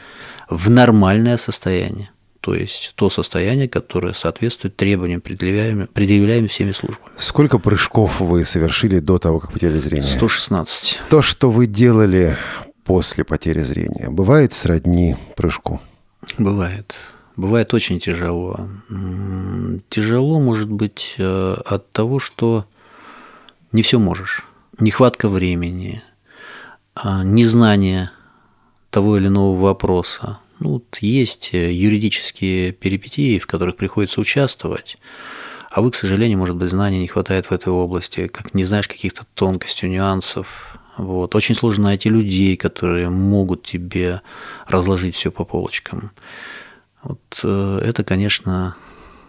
[0.48, 2.10] в нормальное состояние.
[2.40, 7.08] То есть то состояние, которое соответствует требованиям, предъявляемым, предъявляемым всеми службами.
[7.16, 10.08] Сколько прыжков вы совершили до того, как потеряли зрение?
[10.08, 11.02] 116.
[11.08, 12.36] То, что вы делали
[12.82, 15.80] после потери зрения, бывает сродни прыжку?
[16.36, 16.96] Бывает.
[17.36, 18.68] Бывает очень тяжело.
[19.88, 22.66] Тяжело может быть э, от того, что
[23.70, 24.42] не все можешь.
[24.78, 26.02] Нехватка времени,
[26.94, 28.10] а, незнание
[28.90, 30.38] того или иного вопроса.
[30.60, 34.96] Ну, вот есть э, юридические перипетии, в которых приходится участвовать,
[35.70, 38.88] а вы, к сожалению, может быть, знаний не хватает в этой области, как не знаешь
[38.88, 40.78] каких-то тонкостей, нюансов.
[40.96, 41.34] Вот.
[41.34, 44.20] Очень сложно найти людей, которые могут тебе
[44.66, 46.12] разложить все по полочкам.
[47.02, 48.76] Вот э, это, конечно,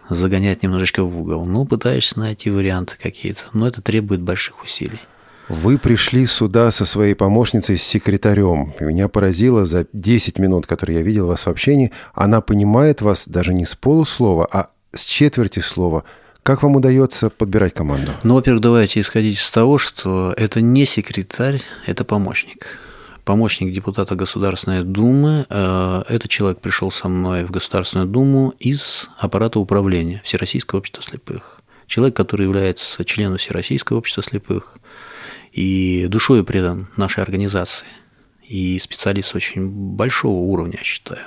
[0.08, 1.44] загонять немножечко в угол.
[1.46, 5.00] Ну, пытаешься найти варианты какие-то, но это требует больших усилий.
[5.48, 8.72] Вы пришли сюда со своей помощницей, с секретарем.
[8.80, 13.52] Меня поразило за 10 минут, которые я видел вас в общении, она понимает вас даже
[13.52, 16.04] не с полуслова, а с четверти слова.
[16.42, 18.12] Как вам удается подбирать команду?
[18.22, 22.78] Ну, во-первых, давайте исходить из того, что это не секретарь, это помощник.
[23.24, 25.46] Помощник депутата Государственной Думы.
[25.48, 31.60] Э, этот человек пришел со мной в Государственную Думу из аппарата управления Всероссийского общества слепых.
[31.86, 34.74] Человек, который является членом Всероссийского общества слепых,
[35.54, 37.86] и душой предан нашей организации.
[38.46, 41.22] И специалист очень большого уровня, я считаю.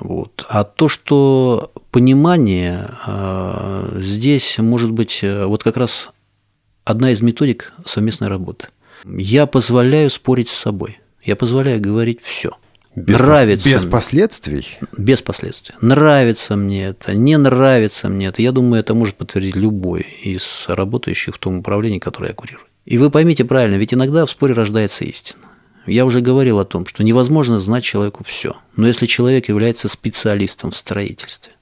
[0.00, 0.44] Вот.
[0.48, 6.08] А то, что понимание э, здесь может быть э, вот как раз
[6.84, 8.68] одна из методик совместной работы.
[9.04, 10.98] Я позволяю спорить с собой.
[11.22, 12.52] Я позволяю говорить все.
[12.96, 13.70] Без нравится.
[13.70, 14.66] Без последствий?
[14.98, 15.74] Без последствий.
[15.80, 18.42] Нравится мне это, не нравится мне это.
[18.42, 22.66] Я думаю, это может подтвердить любой из работающих в том управлении, которое я курирую.
[22.84, 25.42] И вы поймите правильно, ведь иногда в споре рождается истина.
[25.86, 28.56] Я уже говорил о том, что невозможно знать человеку все.
[28.76, 31.52] Но если человек является специалистом в строительстве,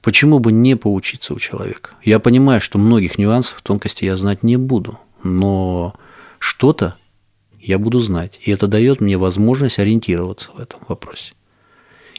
[0.00, 1.90] почему бы не поучиться у человека?
[2.02, 5.94] Я понимаю, что многих нюансов, тонкостей я знать не буду, но
[6.38, 6.96] что-то
[7.60, 8.38] я буду знать.
[8.42, 11.34] И это дает мне возможность ориентироваться в этом вопросе.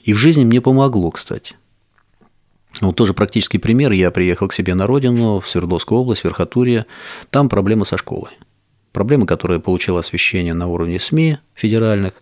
[0.04, 1.56] И в жизни мне помогло, кстати.
[2.82, 3.92] Вот тоже практический пример.
[3.92, 6.86] Я приехал к себе на родину, в Свердловскую область, в Верхотурье.
[7.30, 8.32] Там проблемы со школой.
[8.94, 12.13] Проблема, которая получила освещение на уровне СМИ федеральных.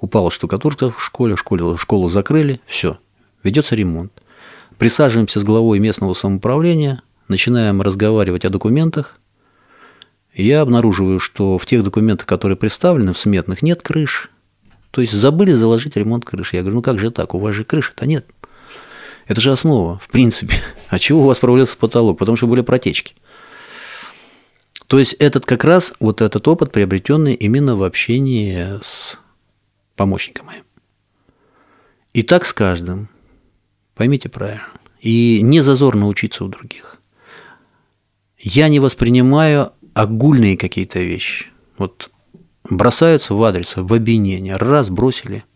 [0.00, 2.98] Упала штукатурка в школе, в школе школу закрыли, все.
[3.42, 4.12] Ведется ремонт.
[4.78, 9.18] Присаживаемся с главой местного самоуправления, начинаем разговаривать о документах.
[10.34, 14.30] Я обнаруживаю, что в тех документах, которые представлены, в сметных, нет крыш.
[14.90, 16.56] То есть забыли заложить ремонт крыши.
[16.56, 18.26] Я говорю, ну как же так, у вас же крыши-то нет.
[19.26, 20.56] Это же основа, в принципе.
[20.88, 22.18] А чего у вас провалился потолок?
[22.18, 23.14] Потому что были протечки.
[24.86, 29.18] То есть этот как раз, вот этот опыт, приобретенный именно в общении с
[29.96, 30.62] помощником моим.
[32.12, 33.08] И так с каждым.
[33.94, 34.68] Поймите правильно.
[35.00, 36.98] И не зазорно учиться у других.
[38.38, 41.46] Я не воспринимаю огульные какие-то вещи.
[41.76, 42.10] Вот
[42.68, 44.56] бросаются в адрес, в обвинение.
[44.56, 45.44] Раз бросили–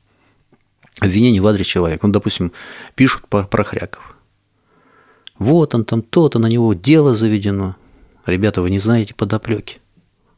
[1.01, 2.07] обвинение в адрес человека.
[2.07, 2.53] Ну, допустим,
[2.95, 4.17] пишут про, Хряков.
[5.39, 7.77] Вот он там, то-то, на него дело заведено.
[8.27, 9.79] Ребята, вы не знаете подоплеки.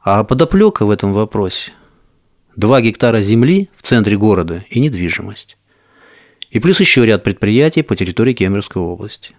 [0.02, 1.72] А подоплека в этом вопросе–
[2.56, 5.56] два гектара земли в центре города и недвижимость.
[6.50, 9.36] И плюс еще ряд предприятий по территории Кемеровской области.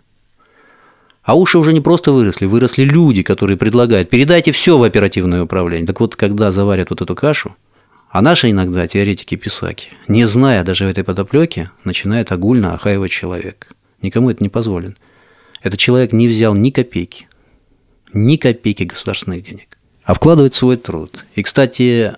[1.23, 5.85] А уши уже не просто выросли, выросли люди, которые предлагают, передайте все в оперативное управление.
[5.85, 7.55] Так вот, когда заварят вот эту кашу–
[8.11, 13.67] а наши иногда, теоретики-писаки, не зная даже этой подоплеки, начинают огульно охаивать человека.
[14.01, 14.95] Никому это не позволено.
[15.61, 17.27] Этот человек не взял ни копейки,
[18.11, 21.25] ни копейки государственных денег, а вкладывает свой труд.
[21.35, 22.15] И, кстати,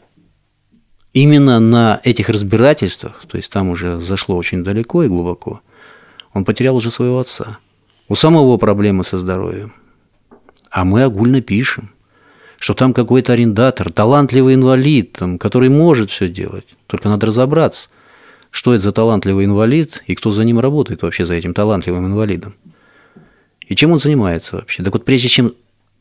[1.13, 5.61] именно на этих разбирательствах, то есть там уже зашло очень далеко и глубоко,
[6.33, 7.59] он потерял уже своего отца.
[8.07, 9.73] У самого проблемы со здоровьем.
[10.71, 11.92] А мы огульно пишем
[12.63, 16.63] что там какой-то арендатор, талантливый инвалид, там, который может все делать.
[16.87, 17.89] Только надо разобраться,
[18.51, 22.55] что это за талантливый инвалид и кто за ним работает вообще, за этим талантливым инвалидом.
[23.67, 24.81] И чем он занимается вообще.
[24.81, 25.51] Так вот, прежде чем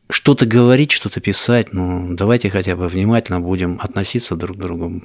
[0.08, 5.02] что-то говорить, что-то писать, ну, давайте хотя бы внимательно будем относиться друг к другу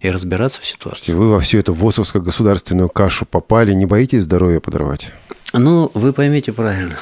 [0.00, 1.12] и разбираться в ситуации.
[1.12, 5.12] Вы во всю эту ВОСовско-государственную кашу попали, не боитесь здоровье подорвать?
[5.52, 6.96] Ну, вы поймите правильно,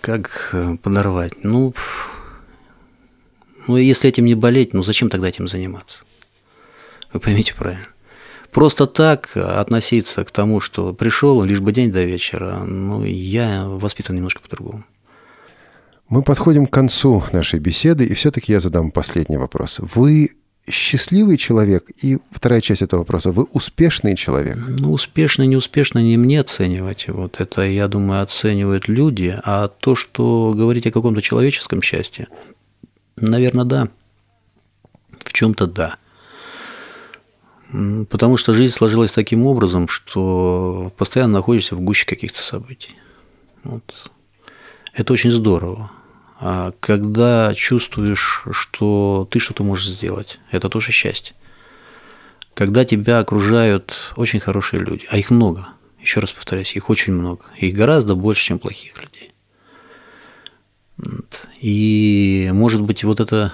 [0.00, 1.32] как э, подорвать.
[1.42, 1.74] Ну,
[3.66, 6.04] ну, если этим не болеть, ну зачем тогда этим заниматься?
[7.12, 7.86] Вы поймите правильно.
[8.50, 14.16] Просто так относиться к тому, что пришел лишь бы день до вечера, ну, я воспитан
[14.16, 14.84] немножко по-другому.
[16.08, 19.78] Мы подходим к концу нашей беседы, и все-таки я задам последний вопрос.
[19.80, 20.30] Вы
[20.70, 21.90] счастливый человек?
[22.02, 23.32] И вторая часть этого вопроса.
[23.32, 24.56] Вы успешный человек?
[24.56, 27.08] Ну, успешный, неуспешный не мне оценивать.
[27.08, 29.38] Вот это, я думаю, оценивают люди.
[29.44, 32.28] А то, что говорить о каком-то человеческом счастье,
[33.16, 33.88] Наверное, да.
[35.24, 35.96] В чем-то да.
[38.08, 42.96] Потому что жизнь сложилась таким образом, что постоянно находишься в гуще каких-то событий.
[43.64, 44.10] Вот.
[44.92, 45.90] Это очень здорово.
[46.40, 51.34] А когда чувствуешь, что ты что-то можешь сделать, это тоже счастье.
[52.54, 55.68] Когда тебя окружают очень хорошие люди, а их много,
[56.00, 59.33] еще раз повторяюсь, их очень много, их гораздо больше, чем плохих людей.
[61.60, 63.52] И, может быть, вот это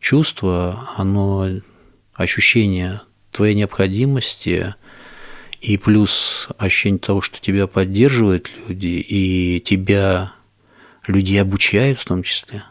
[0.00, 1.48] чувство, оно
[2.14, 3.00] ощущение
[3.30, 4.74] твоей необходимости
[5.60, 10.32] и плюс ощущение того, что тебя поддерживают люди и тебя
[11.06, 12.64] люди обучают в том числе.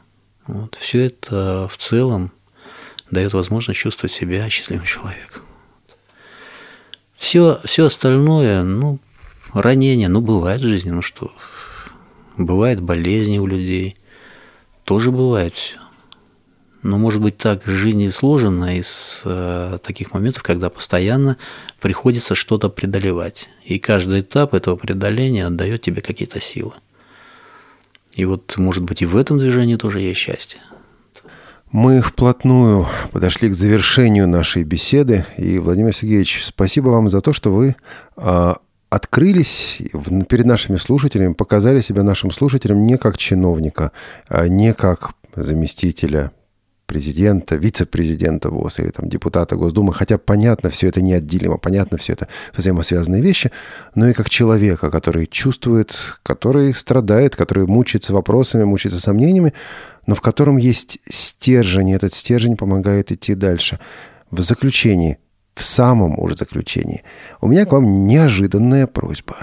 [0.47, 0.77] Вот.
[0.79, 2.31] Все это в целом
[3.09, 5.43] дает возможность чувствовать себя счастливым человеком.
[7.15, 8.99] Все, все остальное, ну,
[9.53, 11.33] ранения, ну, бывает в жизни, ну что,
[12.37, 13.97] бывает болезни у людей,
[14.83, 15.77] тоже бывает все.
[16.85, 21.37] Но может быть так жизнь сложена из э, таких моментов, когда постоянно
[21.81, 23.49] приходится что-то преодолевать.
[23.63, 26.73] И каждый этап этого преодоления отдает тебе какие-то силы.
[28.13, 30.59] И вот, может быть, и в этом движении тоже есть счастье.
[31.71, 35.25] Мы вплотную подошли к завершению нашей беседы.
[35.37, 37.75] И, Владимир Сергеевич, спасибо вам за то, что вы
[38.15, 38.57] а,
[38.89, 39.77] открылись
[40.29, 43.91] перед нашими слушателями, показали себя нашим слушателям не как чиновника,
[44.27, 46.31] а не как заместителя
[46.85, 52.27] президента, вице-президента ВОЗ или там депутата Госдумы, хотя понятно, все это неотделимо, понятно, все это
[52.55, 53.51] взаимосвязанные вещи,
[53.95, 59.53] но и как человека, который чувствует, который страдает, который мучается вопросами, мучается сомнениями,
[60.05, 63.79] но в котором есть стержень, и этот стержень помогает идти дальше.
[64.29, 65.17] В заключении,
[65.55, 67.03] в самом уже заключении,
[67.41, 69.35] у меня к вам неожиданная просьба.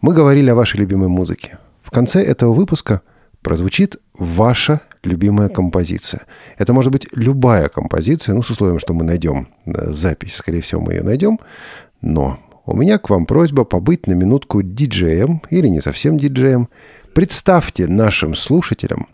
[0.00, 1.58] Мы говорили о вашей любимой музыке.
[1.82, 3.02] В конце этого выпуска
[3.40, 6.22] прозвучит ваша любимая композиция.
[6.58, 10.36] Это может быть любая композиция, ну, с условием, что мы найдем э, запись.
[10.36, 11.40] Скорее всего, мы ее найдем.
[12.00, 16.68] Но у меня к вам просьба побыть на минутку диджеем или не совсем диджеем.
[17.14, 19.08] Представьте нашим слушателям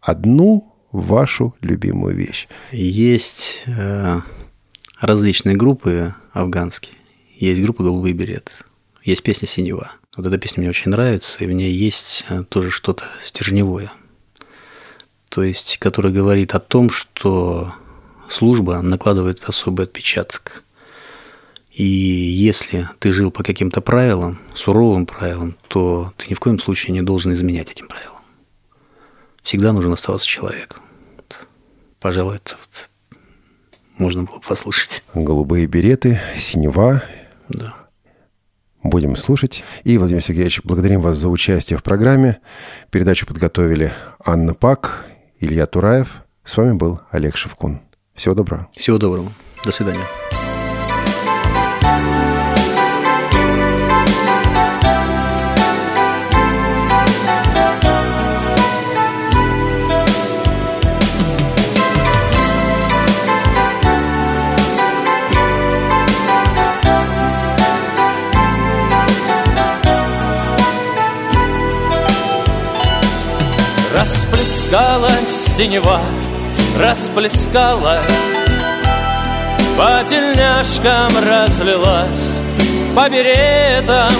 [0.00, 2.48] одну вашу любимую вещь.
[2.70, 4.20] Есть э,
[5.02, 6.94] различные группы афганские.
[7.36, 8.64] Есть группа «Голубые берет».
[9.02, 9.92] Есть песня «Синева».
[10.16, 13.92] Вот эта песня мне очень нравится, и в ней есть э, тоже что-то стержневое–
[15.32, 17.72] то есть который говорит о том, что
[18.28, 20.62] служба накладывает особый отпечаток.
[21.70, 26.92] И если ты жил по каким-то правилам, суровым правилам, то ты ни в коем случае
[26.92, 28.20] не должен изменять этим правилам.
[29.42, 30.82] Всегда нужно оставаться человеком.
[31.98, 32.90] Пожалуй, это вот
[34.02, 35.04] можно было послушать.
[35.14, 37.02] Голубые береты, синева.
[37.48, 37.74] Да.
[38.82, 39.62] Будем слушать.
[39.84, 42.40] И, Владимир Сергеевич, благодарим вас за участие в программе.
[42.90, 43.92] Передачу подготовили
[44.24, 45.06] Анна Пак
[45.38, 46.22] Илья Тураев.
[46.44, 47.80] С вами был Олег Шевкун.
[48.14, 48.68] Всего доброго.
[48.72, 49.32] Всего доброго.
[49.64, 50.04] До свидания.
[75.62, 76.00] Синева,
[76.80, 78.00] расплескалась
[79.78, 82.40] По тельняшкам разлилась,
[82.96, 84.12] по беретам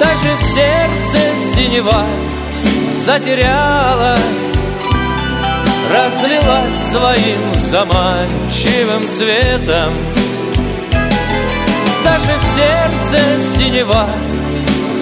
[0.00, 1.18] Даже в сердце
[1.54, 2.02] синева
[3.04, 4.20] затерялась
[5.92, 9.92] Разлилась своим заманчивым цветом.
[12.04, 13.22] Даже в сердце
[13.56, 14.06] синева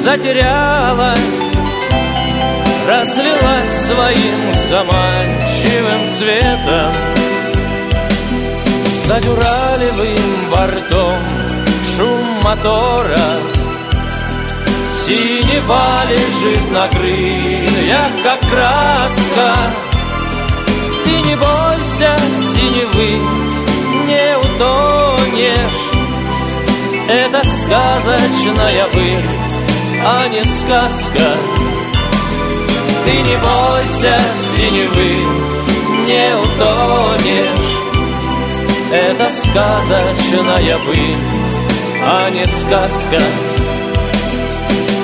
[0.02, 1.45] затерялась
[2.86, 6.92] Разлилась своим заманчивым цветом.
[9.06, 11.20] За дюралевым бортом
[11.96, 13.26] шум мотора.
[15.04, 19.56] Синева лежит на крыльях, как краска.
[21.04, 22.16] Ты не бойся
[22.54, 23.18] синевы,
[24.06, 25.90] не утонешь.
[27.08, 29.30] Это сказочная быль,
[30.04, 31.36] а не сказка
[33.06, 35.14] ты не бойся синевы,
[36.06, 37.76] не утонешь.
[38.90, 41.16] Это сказочная быль,
[42.04, 43.20] а не сказка.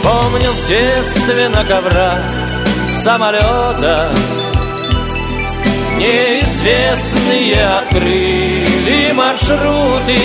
[0.02, 2.18] Помню в детстве на коврах
[2.90, 4.10] самолета
[5.96, 10.18] Неизвестные открыли маршруты.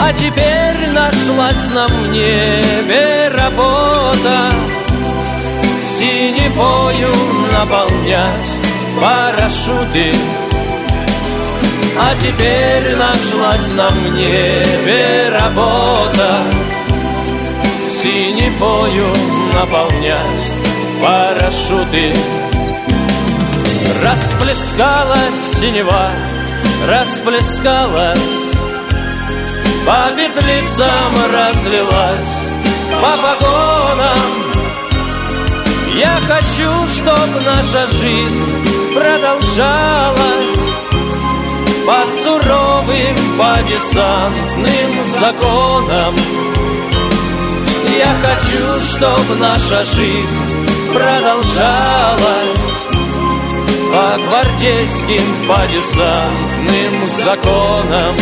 [0.00, 4.52] А теперь нашлась на небе работа
[5.98, 7.12] синевою
[7.52, 8.50] наполнять
[9.00, 10.12] парашюты.
[12.00, 16.42] А теперь нашлась на небе работа
[17.88, 19.12] Синевою
[19.52, 20.52] наполнять
[21.02, 22.12] парашюты.
[24.04, 26.10] Расплескалась синева,
[26.88, 28.52] расплескалась.
[29.84, 32.52] По петлицам разлилась,
[33.02, 34.47] по погонам
[35.98, 38.46] я хочу, чтоб наша жизнь
[38.94, 40.60] продолжалась
[41.86, 46.14] По суровым, по десантным законам.
[47.98, 50.38] Я хочу, чтобы наша жизнь
[50.92, 52.66] продолжалась
[53.90, 58.14] По гвардейским, по десантным законам